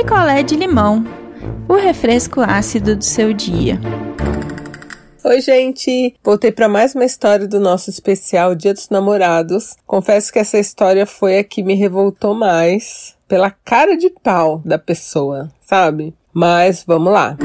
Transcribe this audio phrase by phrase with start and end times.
[0.00, 1.04] picolé de limão,
[1.68, 3.78] o refresco ácido do seu dia.
[5.22, 6.14] Oi, gente!
[6.24, 9.76] Voltei para mais uma história do nosso especial Dia dos Namorados.
[9.86, 14.78] Confesso que essa história foi a que me revoltou mais pela cara de pau da
[14.78, 16.14] pessoa, sabe?
[16.32, 17.36] Mas vamos lá.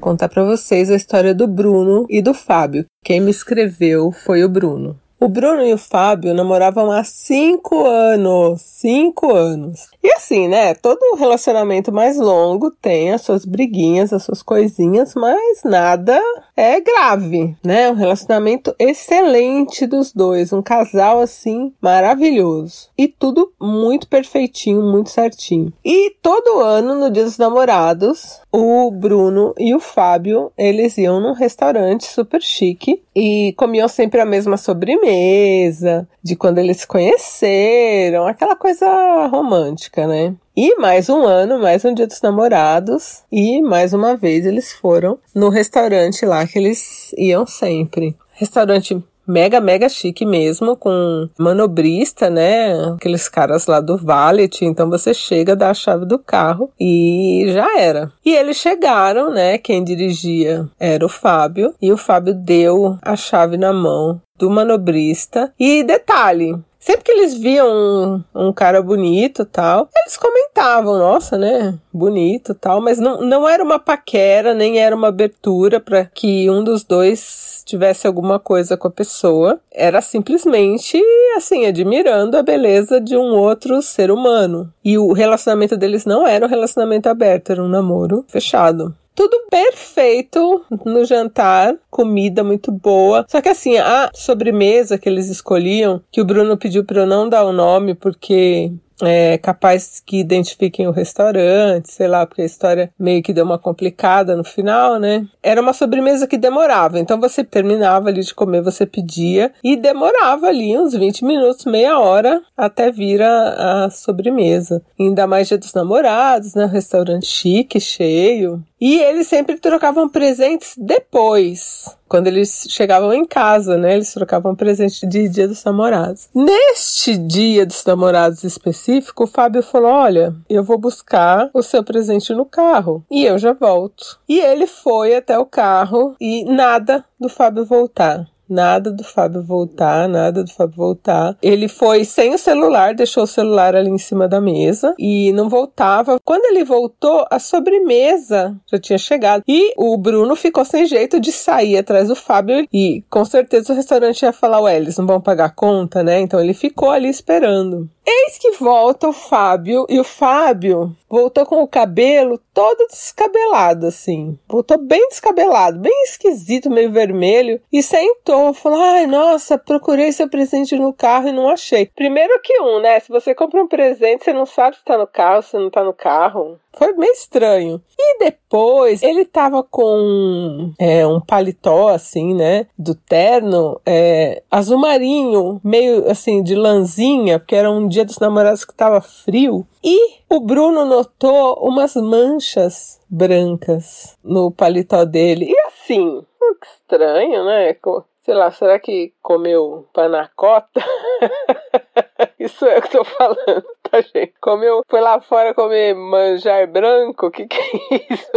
[0.00, 2.86] Contar para vocês a história do Bruno e do Fábio.
[3.04, 5.01] Quem me escreveu foi o Bruno.
[5.22, 8.60] O Bruno e o Fábio namoravam há cinco anos.
[8.60, 9.86] Cinco anos.
[10.02, 10.74] E assim, né?
[10.74, 16.20] Todo relacionamento mais longo tem as suas briguinhas, as suas coisinhas, mas nada
[16.56, 17.90] é grave, né?
[17.90, 20.52] Um relacionamento excelente dos dois.
[20.52, 22.88] Um casal assim maravilhoso.
[22.96, 25.72] E tudo muito perfeitinho, muito certinho.
[25.84, 31.32] E todo ano, no Dia dos Namorados, o Bruno e o Fábio, eles iam num
[31.32, 38.56] restaurante super chique e comiam sempre a mesma sobremesa, de quando eles se conheceram, aquela
[38.56, 40.34] coisa romântica, né?
[40.54, 45.18] E mais um ano, mais um dia dos namorados, e mais uma vez eles foram
[45.34, 48.14] no restaurante lá que eles iam sempre.
[48.34, 52.74] Restaurante mega, mega chique mesmo, com manobrista, né?
[52.94, 54.62] Aqueles caras lá do Valet.
[54.62, 58.12] Então você chega, dá a chave do carro e já era.
[58.22, 59.56] E eles chegaram, né?
[59.56, 65.50] Quem dirigia era o Fábio, e o Fábio deu a chave na mão do manobrista.
[65.58, 71.78] E detalhe, Sempre que eles viam um, um, cara bonito tal, eles comentavam, nossa, né?
[71.92, 76.64] Bonito tal, mas não, não era uma paquera, nem era uma abertura para que um
[76.64, 81.00] dos dois tivesse alguma coisa com a pessoa, era simplesmente
[81.36, 84.68] assim, admirando a beleza de um outro ser humano.
[84.84, 88.92] E o relacionamento deles não era um relacionamento aberto, era um namoro fechado.
[89.14, 93.26] Tudo perfeito no jantar, comida muito boa.
[93.28, 97.28] Só que assim, a sobremesa que eles escolhiam, que o Bruno pediu para eu não
[97.28, 102.92] dar o nome porque é capaz que identifiquem o restaurante, sei lá, porque a história
[102.98, 105.26] meio que deu uma complicada no final, né?
[105.42, 110.46] Era uma sobremesa que demorava, então você terminava ali de comer, você pedia e demorava
[110.46, 114.82] ali uns 20 minutos, meia hora até vir a, a sobremesa.
[114.98, 116.66] Ainda mais dia dos namorados, né?
[116.66, 118.62] Restaurante chique, cheio.
[118.84, 123.94] E eles sempre trocavam presentes depois quando eles chegavam em casa, né?
[123.94, 126.28] Eles trocavam presente de Dia dos Namorados.
[126.34, 132.34] Neste Dia dos Namorados específico, o Fábio falou: Olha, eu vou buscar o seu presente
[132.34, 134.18] no carro e eu já volto.
[134.28, 138.31] E ele foi até o carro e nada do Fábio voltar.
[138.52, 141.38] Nada do Fábio voltar, nada do Fábio voltar.
[141.40, 145.48] Ele foi sem o celular, deixou o celular ali em cima da mesa e não
[145.48, 146.20] voltava.
[146.22, 149.42] Quando ele voltou, a sobremesa já tinha chegado.
[149.48, 153.76] E o Bruno ficou sem jeito de sair atrás do Fábio e com certeza o
[153.76, 156.20] restaurante ia falar: Ué, eles não vão pagar a conta, né?
[156.20, 157.88] Então ele ficou ali esperando.
[158.04, 164.36] Eis que volta o Fábio e o Fábio voltou com o cabelo todo descabelado, assim.
[164.48, 167.60] Voltou bem descabelado, bem esquisito, meio vermelho.
[167.72, 171.90] E sentou, falou: Ai, nossa, procurei seu presente no carro e não achei.
[171.94, 172.98] Primeiro que um, né?
[172.98, 175.84] Se você compra um presente, você não sabe se tá no carro, se não tá
[175.84, 176.58] no carro.
[176.74, 177.82] Foi meio estranho.
[177.98, 182.66] E depois ele tava com é, um paletó, assim, né?
[182.78, 188.64] Do terno, é, azul marinho, meio assim, de lãzinha, porque era um dia dos namorados
[188.64, 189.66] que tava frio.
[189.84, 195.46] E o Bruno notou umas manchas brancas no paletó dele.
[195.50, 196.24] E assim,
[196.60, 197.76] que estranho, né?
[198.24, 200.80] Sei lá, será que comeu panacota?
[202.46, 204.34] Isso é o que eu tô falando, tá, gente?
[204.40, 207.30] Comeu, foi lá fora comer manjar branco?
[207.30, 208.30] Que que é isso?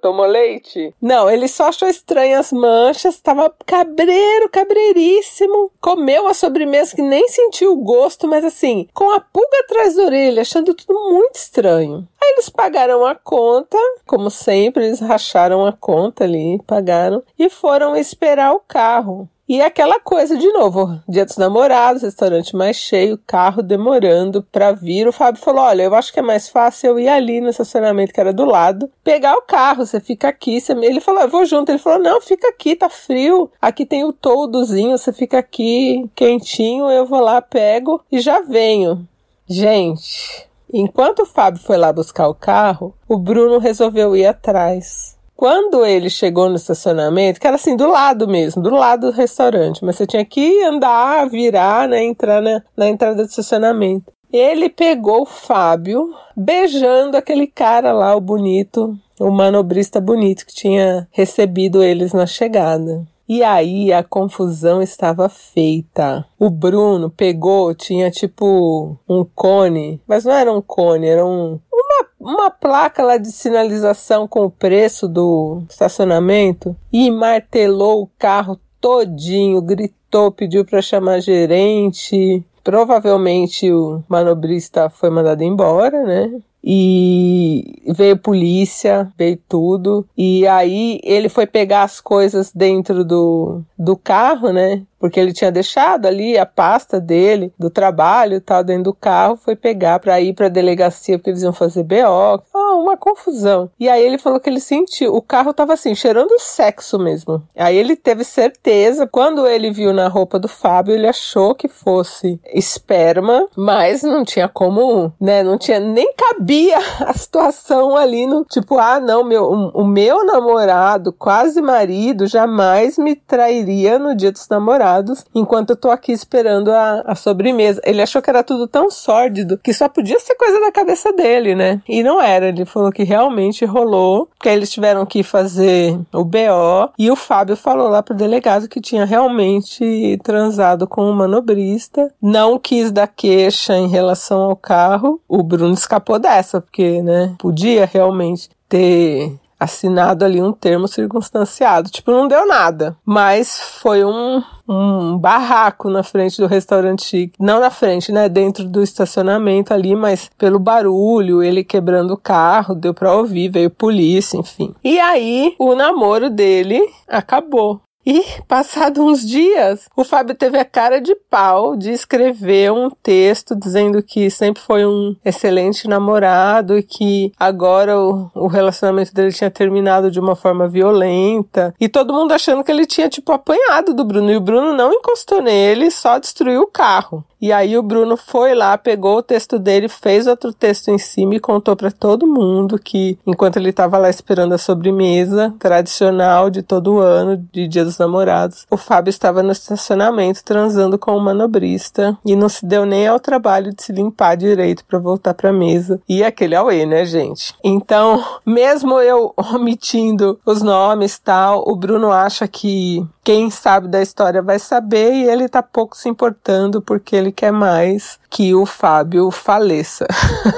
[0.00, 0.92] Tomou leite?
[1.00, 5.70] Não, ele só achou estranho as manchas, tava cabreiro, cabreiríssimo.
[5.80, 10.04] Comeu a sobremesa que nem sentiu o gosto, mas assim, com a pulga atrás da
[10.04, 12.08] orelha, achando tudo muito estranho.
[12.20, 17.96] Aí eles pagaram a conta, como sempre, eles racharam a conta ali, pagaram, e foram
[17.96, 19.28] esperar o carro.
[19.48, 25.08] E aquela coisa de novo, dia dos namorados, restaurante mais cheio, carro demorando para vir.
[25.08, 28.12] O Fábio falou: Olha, eu acho que é mais fácil eu ir ali no estacionamento
[28.12, 30.60] que era do lado, pegar o carro, você fica aqui.
[30.60, 30.72] Você...
[30.72, 31.70] Ele falou: Eu vou junto.
[31.70, 33.50] Ele falou: Não, fica aqui, tá frio.
[33.60, 39.06] Aqui tem o toldozinho, você fica aqui quentinho, eu vou lá, pego e já venho.
[39.48, 45.20] Gente, enquanto o Fábio foi lá buscar o carro, o Bruno resolveu ir atrás.
[45.42, 49.84] Quando ele chegou no estacionamento, que era assim, do lado mesmo, do lado do restaurante,
[49.84, 54.12] mas você tinha que andar, virar, né, entrar na, na entrada do estacionamento.
[54.32, 61.08] Ele pegou o Fábio beijando aquele cara lá, o bonito, o manobrista bonito que tinha
[61.10, 63.04] recebido eles na chegada.
[63.28, 66.24] E aí a confusão estava feita.
[66.38, 71.58] O Bruno pegou, tinha tipo um cone, mas não era um cone, era um,
[71.92, 78.58] uma uma placa lá de sinalização com o preço do estacionamento e martelou o carro
[78.80, 82.44] todinho, gritou, pediu para chamar gerente.
[82.62, 86.40] Provavelmente o manobrista foi mandado embora, né?
[86.64, 90.06] e veio polícia, veio tudo.
[90.16, 94.82] E aí ele foi pegar as coisas dentro do, do carro, né?
[95.02, 99.34] Porque ele tinha deixado ali a pasta dele, do trabalho e tal, dentro do carro,
[99.34, 102.40] foi pegar para ir para a delegacia, porque eles iam fazer BO.
[102.54, 103.68] Oh, uma confusão.
[103.80, 107.42] E aí ele falou que ele sentiu, o carro tava assim, cheirando sexo mesmo.
[107.56, 112.38] Aí ele teve certeza, quando ele viu na roupa do Fábio, ele achou que fosse
[112.54, 118.78] esperma, mas não tinha como, né, não tinha, nem cabia a situação ali no, tipo,
[118.78, 124.48] ah, não, meu, o, o meu namorado, quase marido, jamais me trairia no dia dos
[124.48, 124.91] namorados
[125.34, 127.80] enquanto eu tô aqui esperando a, a sobremesa.
[127.84, 131.54] Ele achou que era tudo tão sórdido que só podia ser coisa da cabeça dele,
[131.54, 131.80] né?
[131.88, 132.48] E não era.
[132.48, 137.56] Ele falou que realmente rolou, que eles tiveram que fazer o BO e o Fábio
[137.56, 143.76] falou lá pro delegado que tinha realmente transado com um manobrista, não quis dar queixa
[143.76, 145.20] em relação ao carro.
[145.28, 151.90] O Bruno escapou dessa, porque, né, podia realmente ter assinado ali um termo circunstanciado.
[151.90, 152.96] Tipo, não deu nada.
[153.04, 157.32] Mas foi um, um barraco na frente do restaurante.
[157.38, 158.28] Não na frente, né?
[158.28, 163.70] Dentro do estacionamento ali, mas pelo barulho, ele quebrando o carro, deu pra ouvir, veio
[163.70, 164.74] polícia, enfim.
[164.82, 167.80] E aí, o namoro dele acabou.
[168.04, 173.54] E, passados uns dias, o Fábio teve a cara de pau de escrever um texto
[173.54, 179.50] dizendo que sempre foi um excelente namorado e que agora o, o, relacionamento dele tinha
[179.50, 181.72] terminado de uma forma violenta.
[181.80, 184.32] E todo mundo achando que ele tinha, tipo, apanhado do Bruno.
[184.32, 187.24] E o Bruno não encostou nele, só destruiu o carro.
[187.42, 191.34] E aí o Bruno foi lá, pegou o texto dele, fez outro texto em cima
[191.34, 196.62] e contou para todo mundo que enquanto ele estava lá esperando a sobremesa tradicional de
[196.62, 202.16] todo ano, de Dia dos Namorados, o Fábio estava no estacionamento transando com o manobrista
[202.24, 206.00] e não se deu nem ao trabalho de se limpar direito para voltar para mesa.
[206.08, 207.54] E aquele auê, né, gente?
[207.64, 214.42] Então, mesmo eu omitindo os nomes tal, o Bruno acha que quem sabe da história
[214.42, 219.30] vai saber e ele tá pouco se importando porque ele quer mais que o Fábio
[219.30, 220.06] faleça.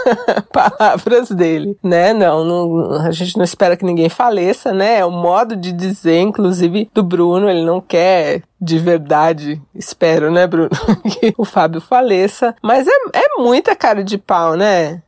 [0.51, 2.13] Palavras dele, né?
[2.13, 4.99] Não, não, a gente não espera que ninguém faleça, né?
[5.01, 10.47] É o modo de dizer, inclusive, do Bruno, ele não quer de verdade, espero, né,
[10.47, 10.71] Bruno,
[11.21, 12.55] que o Fábio faleça.
[12.63, 15.03] Mas é, é muita cara de pau, né?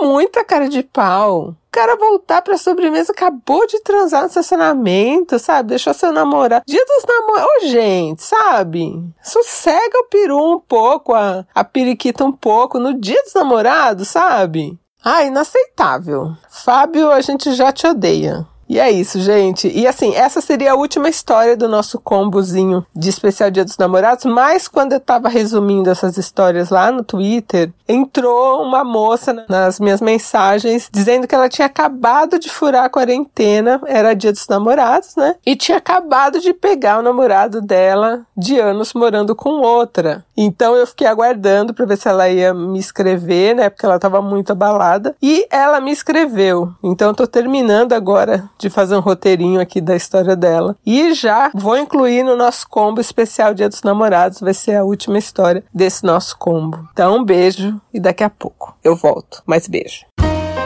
[0.00, 5.70] É muita cara de pau cara voltar pra sobremesa, acabou de transar no estacionamento, sabe?
[5.70, 6.64] Deixou seu namorado.
[6.68, 7.50] Dia dos namorados.
[7.50, 8.92] Ô, gente, sabe?
[9.22, 14.78] Sossega o peru um pouco, a, a periquita um pouco no dia dos namorados, sabe?
[15.02, 16.36] Ah, inaceitável.
[16.48, 18.46] Fábio, a gente já te odeia.
[18.72, 19.68] E é isso, gente.
[19.68, 24.24] E assim, essa seria a última história do nosso combozinho de especial Dia dos Namorados,
[24.24, 30.00] mas quando eu tava resumindo essas histórias lá no Twitter, entrou uma moça nas minhas
[30.00, 35.34] mensagens dizendo que ela tinha acabado de furar a quarentena, era Dia dos Namorados, né?
[35.44, 40.24] E tinha acabado de pegar o namorado dela de anos morando com outra.
[40.34, 43.68] Então eu fiquei aguardando para ver se ela ia me escrever, né?
[43.68, 45.14] Porque ela tava muito abalada.
[45.20, 46.72] E ela me escreveu.
[46.82, 50.74] Então eu tô terminando agora de fazer um roteirinho aqui da história dela.
[50.86, 55.18] E já vou incluir no nosso combo especial Dia dos Namorados, vai ser a última
[55.18, 56.88] história desse nosso combo.
[56.92, 59.42] Então, um beijo e daqui a pouco eu volto.
[59.44, 60.06] Mais beijo.